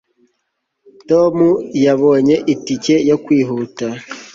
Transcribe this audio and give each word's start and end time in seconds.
tom 1.09 1.35
yabonye 1.85 2.35
itike 2.53 2.95
yo 3.09 3.17
kwihuta 3.23 3.87